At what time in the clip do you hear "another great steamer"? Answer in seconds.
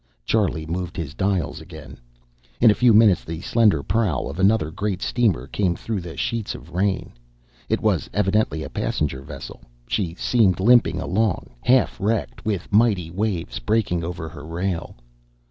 4.39-5.45